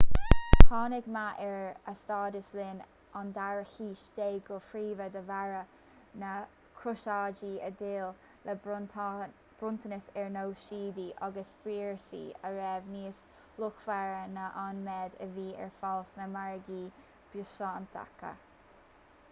[0.69, 2.77] tháinig meath ar a stádas linn
[3.19, 5.53] an dara haois déag go príomha de bharr
[6.23, 6.31] na
[6.79, 8.15] gcrosáidí a d'fhill
[8.47, 13.21] le bronntanais ar nós síodaí agus spíosraí a raibh níos
[13.65, 16.81] luachmhaire ná an méid a bhí ar fáil sna margaí
[17.35, 18.35] biosántacha